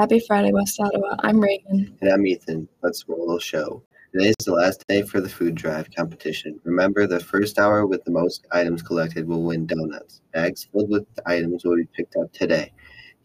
Happy 0.00 0.18
Friday, 0.18 0.50
West 0.50 0.80
Ottawa. 0.80 1.14
I'm 1.18 1.38
Reagan. 1.38 1.94
And 2.00 2.10
I'm 2.10 2.26
Ethan. 2.26 2.66
Let's 2.82 3.06
roll 3.06 3.34
the 3.34 3.38
show. 3.38 3.82
Today 4.14 4.30
is 4.30 4.46
the 4.46 4.54
last 4.54 4.82
day 4.88 5.02
for 5.02 5.20
the 5.20 5.28
food 5.28 5.54
drive 5.54 5.90
competition. 5.94 6.58
Remember, 6.64 7.06
the 7.06 7.20
first 7.20 7.58
hour 7.58 7.84
with 7.84 8.02
the 8.04 8.10
most 8.10 8.46
items 8.50 8.80
collected 8.80 9.28
will 9.28 9.42
win 9.42 9.66
donuts. 9.66 10.22
Bags 10.32 10.66
filled 10.72 10.88
with 10.88 11.06
items 11.26 11.66
will 11.66 11.76
be 11.76 11.84
picked 11.94 12.16
up 12.16 12.32
today. 12.32 12.72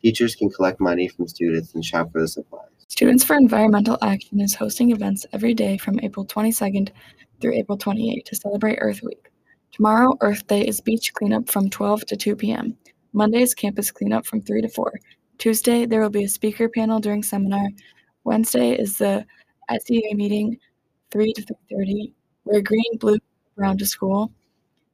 Teachers 0.02 0.36
can 0.36 0.50
collect 0.50 0.82
money 0.82 1.08
from 1.08 1.30
students 1.30 1.74
and 1.76 1.86
shop 1.86 2.12
for 2.12 2.20
the 2.20 2.28
supplies. 2.28 2.68
Students 2.90 3.24
for 3.24 3.38
Environmental 3.38 3.98
Action 4.02 4.42
is 4.42 4.54
hosting 4.54 4.92
events 4.92 5.26
every 5.32 5.54
day 5.54 5.78
from 5.78 6.02
April 6.02 6.26
22nd 6.26 6.90
through 7.40 7.54
April 7.54 7.78
28th 7.78 8.26
to 8.26 8.36
celebrate 8.36 8.80
Earth 8.82 9.02
Week. 9.02 9.32
Tomorrow, 9.72 10.18
Earth 10.20 10.46
Day, 10.48 10.68
is 10.68 10.82
beach 10.82 11.14
cleanup 11.14 11.48
from 11.48 11.70
12 11.70 12.06
to 12.08 12.18
2 12.18 12.36
p.m. 12.36 12.76
Monday 13.14 13.42
is 13.42 13.54
campus 13.54 13.92
cleanup 13.92 14.26
from 14.26 14.42
3 14.42 14.62
to 14.62 14.68
4. 14.68 14.92
Tuesday, 15.38 15.86
there 15.86 16.02
will 16.02 16.10
be 16.10 16.24
a 16.24 16.30
speaker 16.30 16.70
panel 16.70 17.00
during 17.00 17.24
seminar. 17.24 17.68
Wednesday 18.24 18.72
is 18.72 18.98
the 18.98 19.26
SEA 19.70 20.14
meeting, 20.14 20.58
3 21.12 21.34
to 21.34 21.42
3.30. 21.72 22.14
Wear 22.46 22.62
green, 22.62 22.98
blue, 23.00 23.18
brown 23.56 23.78
to 23.78 23.86
school. 23.86 24.32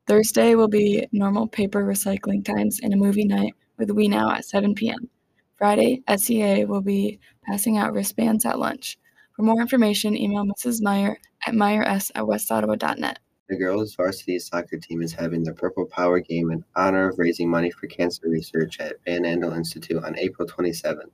Thursday 0.08 0.55
will 0.55 0.68
be 0.68 1.08
normal 1.12 1.48
paper 1.48 1.85
recycling 1.85 2.44
times 2.44 2.80
and 2.82 2.94
a 2.94 2.98
movie 2.98 3.26
night 3.26 3.54
with 3.77 3.91
We 3.91 4.08
Now 4.08 4.32
at 4.32 4.46
7 4.46 4.76
p.m. 4.76 5.09
Friday, 5.58 6.02
SEA 6.18 6.66
will 6.66 6.82
be 6.82 7.20
passing 7.46 7.77
out 7.77 7.94
wristbands 7.94 8.46
at 8.46 8.60
lunch. 8.60 8.98
For 9.35 9.44
more 9.44 9.62
information, 9.62 10.18
email 10.18 10.44
Mrs. 10.44 10.82
Meyer 10.82 11.18
at 11.46 11.55
meyers 11.55 12.12
at 12.16 12.23
westottawa.net. 12.23 13.20
The 13.52 13.58
girls' 13.58 13.96
varsity 13.96 14.40
soccer 14.40 14.78
team 14.78 15.02
is 15.02 15.12
having 15.12 15.44
their 15.44 15.54
Purple 15.54 15.86
Power 15.86 16.22
game 16.22 16.52
in 16.52 16.64
honor 16.78 17.10
of 17.10 17.20
raising 17.20 17.50
money 17.50 17.70
for 17.70 17.88
cancer 17.88 18.30
research 18.30 18.80
at 18.80 19.04
Van 19.04 19.24
Andel 19.24 19.54
Institute 19.54 20.02
on 20.02 20.18
April 20.18 20.48
27th. 20.48 21.12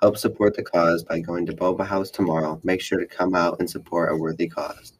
Help 0.00 0.16
support 0.16 0.54
the 0.54 0.62
cause 0.62 1.02
by 1.02 1.18
going 1.18 1.44
to 1.46 1.52
Boba 1.52 1.84
House 1.84 2.08
tomorrow. 2.08 2.60
Make 2.62 2.80
sure 2.80 3.00
to 3.00 3.06
come 3.06 3.34
out 3.34 3.58
and 3.58 3.68
support 3.68 4.12
a 4.12 4.16
worthy 4.16 4.46
cause. 4.46 4.92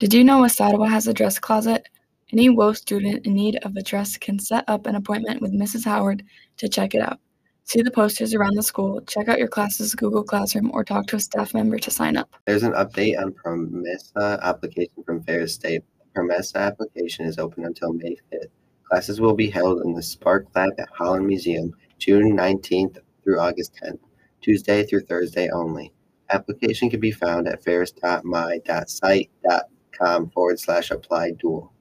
Did 0.00 0.12
you 0.12 0.22
know 0.22 0.42
West 0.42 0.58
has 0.58 1.06
a 1.06 1.14
dress 1.14 1.38
closet? 1.38 1.88
Any 2.30 2.50
WO 2.50 2.74
student 2.74 3.24
in 3.24 3.32
need 3.32 3.56
of 3.62 3.74
a 3.76 3.82
dress 3.82 4.18
can 4.18 4.38
set 4.38 4.64
up 4.68 4.84
an 4.84 4.96
appointment 4.96 5.40
with 5.40 5.54
Mrs. 5.54 5.86
Howard 5.86 6.22
to 6.58 6.68
check 6.68 6.94
it 6.94 7.00
out. 7.00 7.20
See 7.64 7.80
the 7.80 7.90
posters 7.90 8.34
around 8.34 8.56
the 8.56 8.62
school, 8.62 9.00
check 9.02 9.28
out 9.28 9.38
your 9.38 9.48
class's 9.48 9.94
Google 9.94 10.24
Classroom, 10.24 10.72
or 10.74 10.84
talk 10.84 11.06
to 11.06 11.16
a 11.16 11.20
staff 11.20 11.54
member 11.54 11.78
to 11.78 11.90
sign 11.90 12.18
up. 12.18 12.28
There's 12.44 12.64
an 12.64 12.72
update 12.72 13.18
on 13.18 13.32
PROMESA 13.32 14.42
application 14.42 15.02
from 15.04 15.22
Ferris 15.22 15.54
State. 15.54 15.84
PROMESA 16.14 16.56
application 16.56 17.26
is 17.26 17.38
open 17.38 17.64
until 17.64 17.92
May 17.92 18.16
5th. 18.32 18.48
Classes 18.84 19.20
will 19.20 19.34
be 19.34 19.48
held 19.48 19.82
in 19.82 19.94
the 19.94 20.02
Spark 20.02 20.48
Lab 20.54 20.72
at 20.78 20.88
Holland 20.90 21.26
Museum, 21.26 21.72
June 21.98 22.36
19th 22.36 22.98
through 23.24 23.40
August 23.40 23.74
10th, 23.82 23.98
Tuesday 24.40 24.84
through 24.84 25.02
Thursday 25.02 25.48
only. 25.50 25.92
Application 26.30 26.90
can 26.90 27.00
be 27.00 27.10
found 27.10 27.48
at 27.48 27.64
ferris.my.site.com 27.64 30.30
forward 30.30 30.60
slash 30.60 30.90
apply 30.90 31.32
dual. 31.32 31.72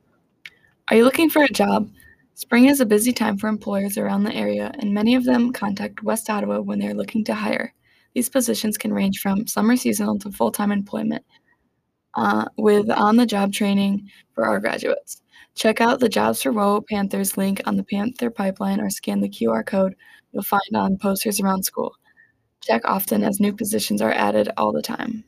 Are 0.90 0.96
you 0.96 1.04
looking 1.04 1.30
for 1.30 1.44
a 1.44 1.50
job? 1.50 1.90
Spring 2.36 2.66
is 2.66 2.80
a 2.80 2.86
busy 2.86 3.14
time 3.14 3.38
for 3.38 3.48
employers 3.48 3.98
around 3.98 4.24
the 4.24 4.36
area, 4.36 4.72
and 4.80 4.94
many 4.94 5.16
of 5.16 5.26
them 5.26 5.52
contact 5.52 6.04
West 6.04 6.30
Ottawa 6.30 6.62
when 6.62 6.80
they're 6.80 6.94
looking 6.94 7.24
to 7.26 7.34
hire. 7.34 7.74
These 8.14 8.30
positions 8.30 8.78
can 8.78 8.94
range 8.94 9.20
from 9.20 9.48
summer 9.48 9.76
seasonal 9.78 10.20
to 10.20 10.32
full 10.32 10.52
time 10.52 10.72
employment 10.72 11.26
uh, 12.16 12.46
with 12.58 12.90
on 12.90 13.18
the 13.18 13.26
job 13.26 13.54
training 13.54 14.10
for 14.34 14.46
our 14.46 14.60
graduates. 14.60 15.22
Check 15.56 15.82
out 15.82 16.00
the 16.00 16.10
Jobs 16.10 16.42
for 16.42 16.52
WO 16.52 16.82
Panthers 16.82 17.38
link 17.38 17.62
on 17.66 17.76
the 17.76 17.84
Panther 17.84 18.30
Pipeline 18.30 18.80
or 18.80 18.90
scan 18.90 19.20
the 19.20 19.30
QR 19.30 19.66
code 19.66 19.96
you'll 20.32 20.44
find 20.44 20.76
on 20.76 20.98
posters 20.98 21.40
around 21.40 21.64
school. 21.64 21.96
Check 22.62 22.82
often 22.86 23.24
as 23.24 23.40
new 23.40 23.54
positions 23.54 24.02
are 24.02 24.12
added 24.12 24.50
all 24.58 24.72
the 24.72 24.82
time. 24.82 25.24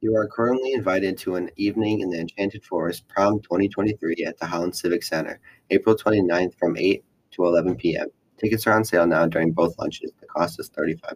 You 0.00 0.14
are 0.16 0.28
currently 0.28 0.72
invited 0.72 1.16
to 1.18 1.36
an 1.36 1.50
evening 1.56 2.00
in 2.00 2.10
the 2.10 2.20
Enchanted 2.20 2.64
Forest 2.64 3.08
Prom 3.08 3.40
2023 3.40 4.24
at 4.26 4.38
the 4.38 4.46
Holland 4.46 4.76
Civic 4.76 5.02
Center, 5.02 5.40
April 5.70 5.96
29th 5.96 6.54
from 6.58 6.76
8 6.76 7.02
to 7.32 7.44
11 7.44 7.76
p.m. 7.76 8.08
Tickets 8.36 8.66
are 8.66 8.74
on 8.74 8.84
sale 8.84 9.06
now 9.06 9.26
during 9.26 9.52
both 9.52 9.78
lunches. 9.78 10.12
The 10.20 10.26
cost 10.26 10.60
is 10.60 10.70
$35. 10.70 11.14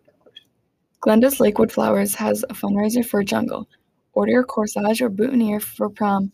Glenda's 1.00 1.40
Lakewood 1.40 1.70
Flowers 1.70 2.14
has 2.14 2.42
a 2.44 2.54
fundraiser 2.54 3.04
for 3.04 3.22
Jungle. 3.22 3.68
Order 4.12 4.32
your 4.32 4.44
corsage 4.44 5.00
or 5.00 5.08
boutonniere 5.08 5.60
for 5.60 5.88
prom 5.88 6.32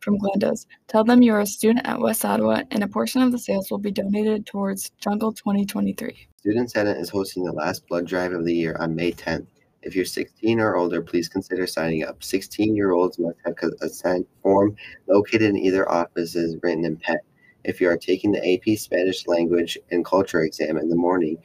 from 0.00 0.18
Glenda's. 0.18 0.66
Tell 0.86 1.04
them 1.04 1.22
you're 1.22 1.40
a 1.40 1.46
student 1.46 1.86
at 1.86 2.00
West 2.00 2.24
Ottawa, 2.24 2.62
and 2.70 2.82
a 2.82 2.88
portion 2.88 3.22
of 3.22 3.32
the 3.32 3.38
sales 3.38 3.70
will 3.70 3.78
be 3.78 3.90
donated 3.90 4.46
towards 4.46 4.90
Jungle 5.00 5.32
2023. 5.32 6.28
Student 6.36 6.70
Senate 6.70 6.98
is 6.98 7.10
hosting 7.10 7.44
the 7.44 7.52
last 7.52 7.86
blood 7.88 8.06
drive 8.06 8.32
of 8.32 8.44
the 8.44 8.54
year 8.54 8.76
on 8.78 8.94
May 8.94 9.12
10th. 9.12 9.46
If 9.82 9.94
you're 9.94 10.04
16 10.04 10.60
or 10.60 10.76
older, 10.76 11.02
please 11.02 11.28
consider 11.28 11.66
signing 11.66 12.04
up. 12.04 12.22
16 12.22 12.74
year 12.74 12.92
olds 12.92 13.18
must 13.18 13.38
have 13.44 13.54
a 13.62 13.70
consent 13.76 14.26
form 14.42 14.76
located 15.06 15.42
in 15.42 15.56
either 15.56 15.88
offices 15.88 16.56
written 16.62 16.84
in 16.84 16.96
pen. 16.96 17.18
If 17.64 17.80
you 17.80 17.88
are 17.88 17.96
taking 17.96 18.32
the 18.32 18.54
AP 18.54 18.78
Spanish 18.78 19.26
language 19.26 19.78
and 19.90 20.04
culture 20.04 20.42
exam 20.42 20.78
in 20.78 20.88
the 20.88 20.96
morning 20.96 21.38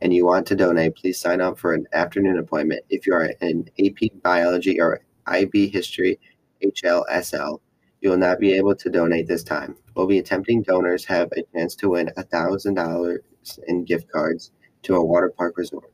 and 0.00 0.12
you 0.12 0.26
want 0.26 0.46
to 0.48 0.56
donate, 0.56 0.96
please 0.96 1.18
sign 1.18 1.40
up 1.40 1.58
for 1.58 1.74
an 1.74 1.86
afternoon 1.92 2.38
appointment. 2.38 2.84
If 2.90 3.06
you 3.06 3.14
are 3.14 3.32
in 3.40 3.68
AP 3.78 4.22
Biology 4.22 4.80
or 4.80 5.00
IB 5.26 5.68
History, 5.68 6.18
HLSL, 6.62 7.60
you 8.00 8.10
will 8.10 8.18
not 8.18 8.38
be 8.38 8.52
able 8.52 8.74
to 8.76 8.90
donate 8.90 9.26
this 9.26 9.42
time. 9.42 9.76
We'll 9.94 10.06
be 10.06 10.18
attempting 10.18 10.62
donors 10.62 11.04
have 11.06 11.32
a 11.32 11.42
chance 11.54 11.74
to 11.76 11.90
win 11.90 12.10
$1,000 12.16 13.18
in 13.66 13.84
gift 13.84 14.10
cards 14.10 14.52
to 14.82 14.96
a 14.96 15.04
water 15.04 15.32
park 15.36 15.56
resort. 15.56 15.92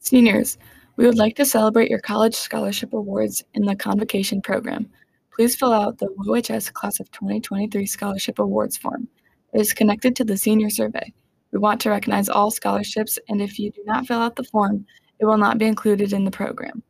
Seniors, 0.00 0.58
we 0.96 1.06
would 1.06 1.18
like 1.18 1.36
to 1.36 1.44
celebrate 1.44 1.90
your 1.90 2.00
college 2.00 2.34
scholarship 2.34 2.92
awards 2.92 3.44
in 3.54 3.64
the 3.64 3.76
convocation 3.76 4.40
program. 4.40 4.90
Please 5.34 5.54
fill 5.54 5.72
out 5.72 5.98
the 5.98 6.08
WHS 6.26 6.72
Class 6.72 6.98
of 6.98 7.10
2023 7.12 7.86
Scholarship 7.86 8.40
Awards 8.40 8.76
form. 8.76 9.06
It 9.54 9.60
is 9.60 9.72
connected 9.72 10.16
to 10.16 10.24
the 10.24 10.36
senior 10.36 10.70
survey. 10.70 11.12
We 11.52 11.58
want 11.58 11.80
to 11.82 11.90
recognize 11.90 12.28
all 12.28 12.50
scholarships, 12.50 13.18
and 13.28 13.40
if 13.40 13.58
you 13.58 13.70
do 13.70 13.82
not 13.86 14.06
fill 14.06 14.18
out 14.18 14.36
the 14.36 14.44
form, 14.44 14.84
it 15.20 15.24
will 15.24 15.38
not 15.38 15.58
be 15.58 15.66
included 15.66 16.12
in 16.12 16.24
the 16.24 16.30
program. 16.30 16.82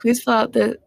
Please 0.00 0.22
fill 0.22 0.34
out 0.34 0.52
the 0.52 0.78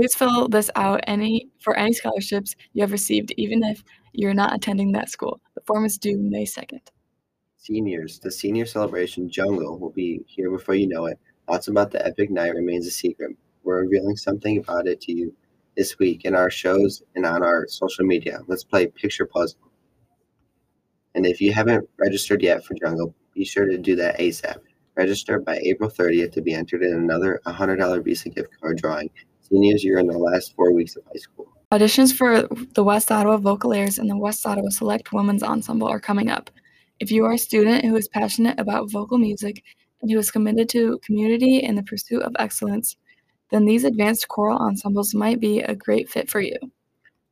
please 0.00 0.14
fill 0.14 0.48
this 0.48 0.70
out 0.76 0.98
any 1.06 1.50
for 1.58 1.76
any 1.76 1.92
scholarships 1.92 2.56
you 2.72 2.80
have 2.80 2.90
received, 2.90 3.34
even 3.36 3.62
if 3.62 3.84
you're 4.14 4.32
not 4.32 4.54
attending 4.54 4.92
that 4.92 5.10
school. 5.10 5.42
The 5.54 5.60
form 5.66 5.84
is 5.84 5.98
due 5.98 6.16
May 6.18 6.46
2nd. 6.46 6.80
Seniors, 7.58 8.18
the 8.18 8.30
senior 8.30 8.64
celebration 8.64 9.28
jungle 9.28 9.78
will 9.78 9.90
be 9.90 10.22
here 10.26 10.50
before 10.50 10.74
you 10.74 10.88
know 10.88 11.04
it. 11.04 11.18
Lots 11.50 11.68
about 11.68 11.90
the 11.90 12.04
epic 12.06 12.30
night 12.30 12.54
remains 12.54 12.86
a 12.86 12.90
secret. 12.90 13.36
We're 13.62 13.82
revealing 13.82 14.16
something 14.16 14.56
about 14.56 14.88
it 14.88 15.02
to 15.02 15.12
you 15.12 15.36
this 15.76 15.98
week 15.98 16.24
in 16.24 16.34
our 16.34 16.48
shows 16.48 17.02
and 17.14 17.26
on 17.26 17.42
our 17.42 17.66
social 17.68 18.06
media. 18.06 18.40
Let's 18.46 18.64
play 18.64 18.86
Picture 18.86 19.26
Puzzle. 19.26 19.60
And 21.14 21.26
if 21.26 21.42
you 21.42 21.52
haven't 21.52 21.86
registered 21.98 22.42
yet 22.42 22.64
for 22.64 22.72
Jungle, 22.72 23.14
be 23.34 23.44
sure 23.44 23.66
to 23.66 23.76
do 23.76 23.96
that 23.96 24.18
ASAP. 24.18 24.60
Register 24.96 25.38
by 25.40 25.58
April 25.58 25.90
30th 25.90 26.32
to 26.32 26.40
be 26.40 26.54
entered 26.54 26.82
in 26.82 26.94
another 26.94 27.42
$100 27.44 28.02
Visa 28.02 28.30
gift 28.30 28.48
card 28.58 28.78
drawing. 28.78 29.10
Seniors, 29.50 29.82
you're 29.82 29.98
in 29.98 30.06
the 30.06 30.16
last 30.16 30.54
four 30.54 30.72
weeks 30.72 30.96
of 30.96 31.04
high 31.06 31.18
school. 31.18 31.48
Auditions 31.72 32.12
for 32.12 32.48
the 32.74 32.84
West 32.84 33.10
Ottawa 33.10 33.36
Vocalaires 33.36 33.98
and 33.98 34.08
the 34.08 34.16
West 34.16 34.46
Ottawa 34.46 34.68
Select 34.68 35.12
Women's 35.12 35.42
Ensemble 35.42 35.88
are 35.88 36.00
coming 36.00 36.30
up. 36.30 36.50
If 37.00 37.10
you 37.10 37.24
are 37.24 37.32
a 37.32 37.38
student 37.38 37.84
who 37.84 37.96
is 37.96 38.08
passionate 38.08 38.60
about 38.60 38.90
vocal 38.90 39.18
music 39.18 39.64
and 40.02 40.10
who 40.10 40.18
is 40.18 40.30
committed 40.30 40.68
to 40.70 41.00
community 41.04 41.62
and 41.64 41.76
the 41.76 41.82
pursuit 41.82 42.22
of 42.22 42.36
excellence, 42.38 42.96
then 43.50 43.64
these 43.64 43.84
advanced 43.84 44.28
choral 44.28 44.58
ensembles 44.58 45.14
might 45.14 45.40
be 45.40 45.60
a 45.60 45.74
great 45.74 46.08
fit 46.08 46.30
for 46.30 46.40
you. 46.40 46.56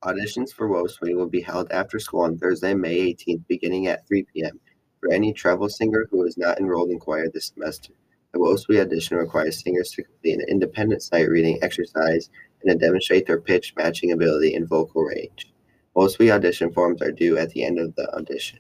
Auditions 0.05 0.53
for 0.53 0.69
WOSWE 0.69 1.15
will 1.15 1.29
be 1.29 1.41
held 1.41 1.71
after 1.71 1.99
school 1.99 2.23
on 2.23 2.39
Thursday, 2.39 2.75
May 2.75 3.13
18th, 3.15 3.45
beginning 3.49 3.87
at 3.87 4.07
3 4.09 4.25
p.m. 4.33 4.59
For 5.01 5.13
any 5.13 5.33
treble 5.33 5.69
singer 5.69 6.07
who 6.11 6.25
is 6.25 6.37
not 6.37 6.59
enrolled 6.59 6.91
in 6.91 6.99
choir 6.99 7.29
this 7.29 7.53
semester, 7.55 7.93
the 8.33 8.39
WOSWE 8.39 8.81
audition 8.81 9.17
requires 9.17 9.63
singers 9.63 9.91
to 9.93 10.03
complete 10.03 10.35
an 10.35 10.47
independent 10.49 11.03
sight 11.03 11.29
reading 11.29 11.59
exercise 11.63 12.29
and 12.63 12.71
to 12.71 12.87
demonstrate 12.87 13.27
their 13.27 13.41
pitch 13.41 13.73
matching 13.77 14.13
ability 14.13 14.55
and 14.55 14.69
vocal 14.69 15.03
range. 15.03 15.53
WOSWE 15.97 16.31
audition 16.31 16.73
forms 16.73 17.01
are 17.01 17.11
due 17.11 17.39
at 17.39 17.51
the 17.51 17.65
end 17.65 17.79
of 17.79 17.95
the 17.97 18.13
audition. 18.15 18.59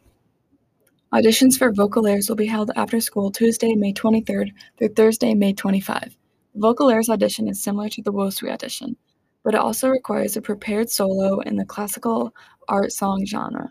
Auditions 1.12 1.59
for 1.59 1.73
Vocalaires 1.73 2.29
will 2.29 2.37
be 2.37 2.47
held 2.47 2.70
after 2.76 3.00
school 3.00 3.31
Tuesday, 3.31 3.75
May 3.75 3.93
23rd 3.93 4.53
through 4.79 4.88
Thursday, 4.88 5.35
May 5.35 5.53
25. 5.53 6.17
The 6.55 6.61
Vocalaires 6.61 7.09
audition 7.09 7.49
is 7.49 7.62
similar 7.62 7.88
to 7.91 8.03
the 8.03 8.12
WOSWE 8.12 8.50
audition, 8.50 8.97
but 9.44 9.55
it 9.55 9.61
also 9.61 9.88
requires 9.88 10.37
a 10.37 10.43
prepared 10.43 10.91
solo 10.91 11.41
in 11.41 11.56
the 11.56 11.64
classical 11.64 12.35
art 12.69 12.93
song 12.93 13.25
genre, 13.25 13.71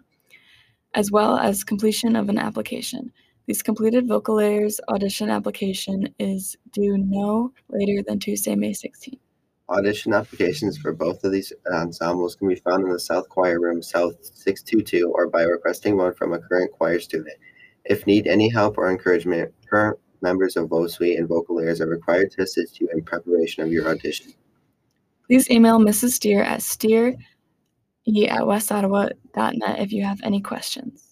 as 0.93 1.11
well 1.11 1.37
as 1.37 1.63
completion 1.63 2.15
of 2.15 2.29
an 2.29 2.37
application. 2.37 3.11
These 3.47 3.63
completed 3.63 4.09
Vocalaires 4.09 4.77
audition 4.89 5.29
application 5.29 6.13
is 6.19 6.57
due 6.73 6.97
no 6.97 7.53
later 7.69 8.03
than 8.05 8.19
Tuesday, 8.19 8.55
May 8.55 8.73
16th. 8.73 9.19
Audition 9.69 10.13
applications 10.13 10.77
for 10.77 10.91
both 10.91 11.23
of 11.23 11.31
these 11.31 11.53
ensembles 11.73 12.35
can 12.35 12.49
be 12.49 12.55
found 12.55 12.83
in 12.83 12.91
the 12.91 12.99
South 12.99 13.29
Choir 13.29 13.61
Room, 13.61 13.81
South 13.81 14.15
622, 14.21 15.09
or 15.15 15.29
by 15.29 15.43
requesting 15.43 15.95
one 15.95 16.13
from 16.13 16.33
a 16.33 16.39
current 16.39 16.73
choir 16.73 16.99
student. 16.99 17.37
If 17.85 18.05
need 18.05 18.27
any 18.27 18.49
help 18.49 18.77
or 18.77 18.91
encouragement, 18.91 19.53
current 19.69 19.97
members 20.21 20.57
of 20.57 20.67
Vote 20.67 20.91
Suite 20.91 21.17
and 21.17 21.29
Vocalaires 21.29 21.79
are 21.79 21.87
required 21.87 22.31
to 22.31 22.41
assist 22.41 22.81
you 22.81 22.89
in 22.93 23.01
preparation 23.01 23.63
of 23.63 23.71
your 23.71 23.87
audition. 23.87 24.33
Please 25.25 25.49
email 25.49 25.79
Mrs. 25.79 26.11
Steer 26.11 26.43
at 26.43 26.61
steere 26.61 27.15
at 28.07 28.41
westottawa.net 28.41 29.79
if 29.79 29.93
you 29.93 30.03
have 30.03 30.19
any 30.23 30.41
questions. 30.41 31.06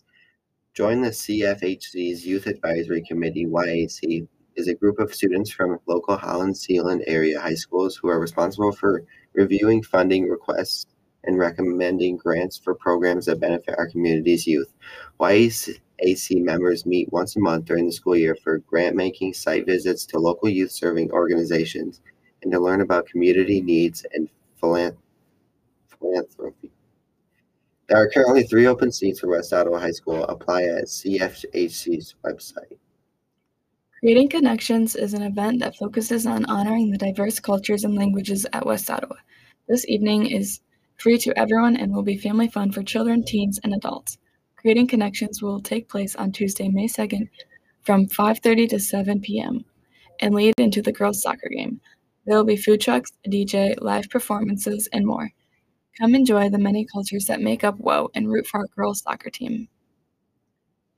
Join 0.76 1.02
the 1.02 1.10
CFHC's 1.12 2.26
Youth 2.26 2.48
Advisory 2.48 3.02
Committee, 3.02 3.46
YAC, 3.46 4.28
is 4.58 4.68
a 4.68 4.76
group 4.76 5.00
of 5.00 5.16
students 5.16 5.50
from 5.50 5.80
local 5.86 6.18
Holland 6.18 6.58
Zeeland 6.58 7.02
area 7.08 7.40
high 7.40 7.54
schools 7.54 7.96
who 7.96 8.10
are 8.10 8.20
responsible 8.20 8.74
for 8.74 9.06
reviewing 9.32 9.82
funding 9.82 10.28
requests 10.28 10.86
and 11.24 11.38
recommending 11.38 12.18
grants 12.18 12.58
for 12.58 12.76
programs 12.76 13.28
that 13.28 13.40
benefit 13.40 13.76
our 13.78 13.90
community's 13.90 14.46
youth. 14.46 14.74
YAC 15.18 16.44
members 16.44 16.86
meet 16.86 17.10
once 17.10 17.38
a 17.38 17.40
month 17.40 17.64
during 17.64 17.86
the 17.86 17.94
school 17.94 18.18
year 18.18 18.36
for 18.36 18.58
grant 18.58 18.98
making, 18.98 19.34
site 19.34 19.66
visits 19.66 20.06
to 20.08 20.20
local 20.20 20.50
youth 20.50 20.72
serving 20.72 21.10
organizations, 21.12 22.02
and 22.44 22.52
to 22.52 22.60
learn 22.60 22.82
about 22.82 23.08
community 23.08 23.62
needs 23.62 24.06
and 24.12 24.28
philanthropy. 24.60 25.00
There 27.88 28.02
are 28.02 28.10
currently 28.10 28.44
three 28.44 28.66
open 28.66 28.92
seats 28.92 29.20
for 29.20 29.28
West 29.28 29.54
Ottawa 29.54 29.80
High 29.80 29.92
School. 29.92 30.24
Apply 30.24 30.64
at 30.64 30.86
CFHC's 30.86 32.16
website. 32.24 32.78
Creating 34.00 34.28
Connections 34.28 34.96
is 34.96 35.14
an 35.14 35.22
event 35.22 35.60
that 35.60 35.76
focuses 35.76 36.26
on 36.26 36.46
honoring 36.46 36.90
the 36.90 36.98
diverse 36.98 37.40
cultures 37.40 37.84
and 37.84 37.94
languages 37.94 38.48
at 38.54 38.66
West 38.66 38.90
Ottawa. 38.90 39.18
This 39.68 39.88
evening 39.88 40.26
is 40.26 40.62
free 40.98 41.20
to 41.20 41.38
everyone 41.38 41.78
and 41.78 41.94
will 41.94 42.02
be 42.02 42.18
family 42.18 42.48
fun 42.48 42.72
for 42.72 42.82
children, 42.82 43.24
teens, 43.24 43.60
and 43.64 43.76
adults. 43.76 44.18
Creating 44.56 44.88
Connections 44.88 45.44
will 45.44 45.62
take 45.62 45.88
place 45.88 46.16
on 46.16 46.32
Tuesday, 46.32 46.68
May 46.68 46.88
2nd 46.88 47.30
from 47.84 48.08
5:30 48.08 48.68
to 48.70 48.80
7 48.80 49.22
p.m. 49.22 49.64
and 50.22 50.34
lead 50.34 50.56
into 50.58 50.82
the 50.82 50.92
girls' 50.92 51.22
soccer 51.22 51.50
game. 51.50 51.80
There 52.26 52.36
will 52.36 52.46
be 52.46 52.58
food 52.58 52.82
trucks, 52.82 53.12
a 53.28 53.30
DJ, 53.30 53.76
live 53.80 54.10
performances, 54.10 54.90
and 54.92 55.06
more. 55.06 55.30
Come 56.00 56.14
enjoy 56.14 56.50
the 56.50 56.58
many 56.58 56.86
cultures 56.86 57.26
that 57.26 57.42
make 57.42 57.64
up 57.64 57.80
WOE 57.80 58.10
and 58.14 58.30
root 58.30 58.48
for 58.48 58.60
our 58.60 58.68
girls' 58.76 59.02
soccer 59.02 59.30
team. 59.30 59.70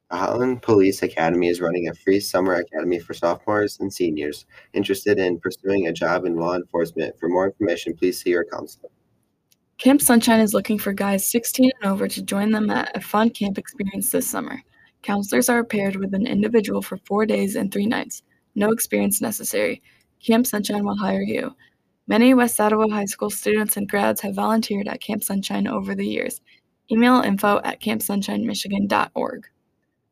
The 0.10 0.18
Holland 0.18 0.62
Police 0.62 1.04
Academy 1.04 1.50
is 1.50 1.62
running 1.62 1.90
a 1.90 1.94
free 1.94 2.20
summer 2.20 2.56
academy 2.56 2.98
for 2.98 3.14
sophomores 3.14 3.78
and 3.80 3.94
seniors 3.94 4.46
interested 4.74 5.20
in 5.20 5.40
pursuing 5.40 5.88
a 5.88 5.92
job 5.92 6.26
in 6.26 6.38
law 6.38 6.56
enforcement. 6.56 7.20
For 7.20 7.28
more 7.28 7.46
information, 7.46 7.96
please 7.96 8.22
see 8.22 8.30
your 8.32 8.46
counselor. 8.46 8.90
Camp 9.78 10.02
Sunshine 10.02 10.40
is 10.40 10.54
looking 10.54 10.80
for 10.80 10.94
guys 10.94 11.28
16 11.28 11.70
and 11.82 11.92
over 11.92 12.08
to 12.08 12.24
join 12.24 12.52
them 12.52 12.70
at 12.72 12.96
a 12.96 13.02
fun 13.02 13.30
camp 13.30 13.58
experience 13.58 14.10
this 14.10 14.28
summer. 14.28 14.64
Counselors 15.04 15.50
are 15.50 15.64
paired 15.64 15.98
with 15.98 16.16
an 16.16 16.26
individual 16.26 16.82
for 16.82 16.98
four 17.06 17.26
days 17.26 17.56
and 17.56 17.72
three 17.72 17.86
nights. 17.86 18.24
No 18.56 18.72
experience 18.72 19.22
necessary. 19.22 19.84
Camp 20.26 20.48
Sunshine 20.48 20.84
will 20.84 20.98
hire 20.98 21.22
you. 21.22 21.54
Many 22.10 22.34
West 22.34 22.58
Ottawa 22.62 22.88
High 22.90 23.04
School 23.04 23.30
students 23.30 23.76
and 23.76 23.90
grads 23.90 24.22
have 24.22 24.34
volunteered 24.34 24.88
at 24.88 25.02
Camp 25.02 25.22
Sunshine 25.22 25.68
over 25.68 25.94
the 25.94 26.08
years. 26.08 26.40
Email 26.90 27.20
info 27.20 27.60
at 27.66 27.82
campsunshinemichigan.org. 27.82 29.48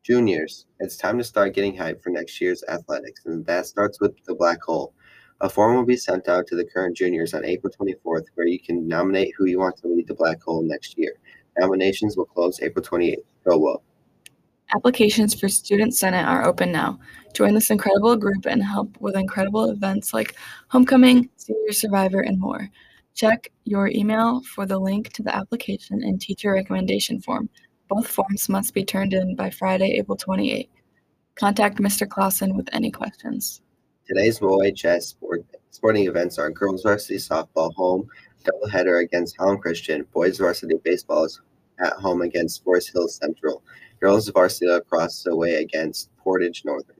Juniors, 0.02 0.66
it's 0.78 0.98
time 0.98 1.16
to 1.16 1.24
start 1.24 1.54
getting 1.54 1.74
hyped 1.74 2.02
for 2.02 2.10
next 2.10 2.38
year's 2.38 2.62
athletics, 2.68 3.24
and 3.24 3.46
that 3.46 3.64
starts 3.64 3.98
with 3.98 4.12
the 4.26 4.34
Black 4.34 4.62
Hole. 4.62 4.92
A 5.40 5.48
form 5.48 5.74
will 5.74 5.86
be 5.86 5.96
sent 5.96 6.28
out 6.28 6.46
to 6.48 6.54
the 6.54 6.66
current 6.66 6.94
juniors 6.98 7.32
on 7.32 7.46
April 7.46 7.72
24th 7.72 8.26
where 8.34 8.46
you 8.46 8.60
can 8.60 8.86
nominate 8.86 9.32
who 9.38 9.46
you 9.46 9.58
want 9.58 9.78
to 9.78 9.88
lead 9.88 10.06
the 10.06 10.14
Black 10.14 10.42
Hole 10.42 10.62
next 10.62 10.98
year. 10.98 11.14
Nominations 11.58 12.14
will 12.14 12.26
close 12.26 12.60
April 12.60 12.84
28th. 12.84 13.24
Go 13.48 13.56
well. 13.56 13.82
Applications 14.74 15.38
for 15.38 15.48
Student 15.48 15.94
Senate 15.94 16.26
are 16.26 16.44
open 16.44 16.72
now. 16.72 16.98
Join 17.34 17.54
this 17.54 17.70
incredible 17.70 18.16
group 18.16 18.46
and 18.46 18.62
help 18.62 19.00
with 19.00 19.16
incredible 19.16 19.70
events 19.70 20.12
like 20.12 20.34
Homecoming, 20.68 21.30
Senior 21.36 21.72
Survivor, 21.72 22.20
and 22.20 22.40
more. 22.40 22.68
Check 23.14 23.52
your 23.64 23.88
email 23.88 24.42
for 24.42 24.66
the 24.66 24.78
link 24.78 25.12
to 25.12 25.22
the 25.22 25.34
application 25.34 26.02
and 26.02 26.20
teacher 26.20 26.52
recommendation 26.52 27.20
form. 27.20 27.48
Both 27.88 28.08
forms 28.08 28.48
must 28.48 28.74
be 28.74 28.84
turned 28.84 29.14
in 29.14 29.36
by 29.36 29.50
Friday, 29.50 29.98
April 29.98 30.16
28. 30.16 30.68
Contact 31.36 31.78
Mr. 31.78 32.08
Clausen 32.08 32.56
with 32.56 32.68
any 32.72 32.90
questions. 32.90 33.62
Today's 34.06 34.40
OHS 34.42 35.06
sport, 35.06 35.44
sporting 35.70 36.06
events 36.06 36.38
are 36.38 36.50
girls 36.50 36.82
varsity 36.82 37.16
softball 37.16 37.72
home 37.74 38.08
doubleheader 38.46 39.02
against 39.02 39.36
Holland 39.36 39.60
Christian, 39.60 40.06
boys 40.12 40.38
varsity 40.38 40.76
baseball 40.84 41.24
is 41.24 41.40
at 41.84 41.92
home 41.94 42.22
against 42.22 42.64
Forest 42.64 42.92
Hills 42.92 43.16
Central. 43.16 43.62
Girls 44.00 44.28
varsity 44.28 44.66
lacrosse 44.66 45.26
away 45.26 45.54
against 45.56 46.14
Portage 46.16 46.64
Northern. 46.64 46.96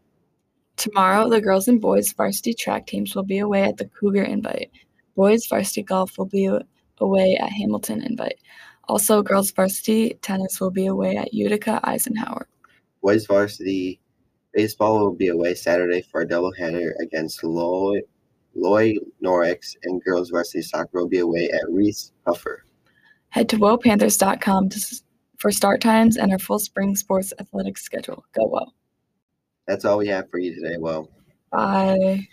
Tomorrow, 0.77 1.29
the 1.29 1.41
girls 1.41 1.69
and 1.69 1.81
boys 1.81 2.13
varsity 2.13 2.55
track 2.55 2.87
teams 2.87 3.15
will 3.15 3.23
be 3.23 3.39
away 3.39 3.63
at 3.63 3.77
the 3.77 3.87
Cougar 3.87 4.25
Invite. 4.25 4.71
Boys 5.15 5.47
varsity 5.47 5.83
golf 5.83 6.19
will 6.19 6.27
be 6.27 6.51
away 6.99 7.37
at 7.37 7.51
Hamilton 7.51 8.03
Invite. 8.03 8.39
Also, 8.89 9.23
girls 9.23 9.51
varsity 9.51 10.19
tennis 10.23 10.61
will 10.61 10.71
be 10.71 10.87
away 10.87 11.17
at 11.17 11.33
Utica 11.33 11.81
Eisenhower. 11.85 12.47
Boys 13.03 13.27
varsity 13.27 14.01
baseball 14.53 14.99
will 14.99 15.15
be 15.15 15.29
away 15.29 15.55
Saturday 15.55 16.03
for 16.03 16.23
a 16.23 16.27
doubleheader 16.27 16.93
against 17.01 17.45
Loy, 17.45 18.01
Loy 18.55 18.95
Norrix, 19.23 19.77
and 19.85 20.03
girls 20.03 20.31
varsity 20.31 20.63
soccer 20.63 20.99
will 20.99 21.09
be 21.09 21.19
away 21.19 21.51
at 21.51 21.69
Reese 21.69 22.13
Puffer. 22.25 22.65
Head 23.31 23.49
to 23.51 23.57
wopanthers.com 23.57 24.69
to 24.71 24.81
for 25.47 25.53
start 25.53 25.81
times 25.81 26.17
and 26.17 26.33
our 26.33 26.41
full 26.41 26.59
spring 26.59 26.97
sports 26.97 27.33
athletics 27.39 27.81
schedule. 27.85 28.25
Go 28.33 28.49
well. 28.49 28.75
That's 29.69 29.85
all 29.85 29.97
we 29.97 30.09
have 30.09 30.29
for 30.29 30.39
you 30.39 30.53
today. 30.53 30.77
Well, 30.77 31.09
Bye. 31.53 32.27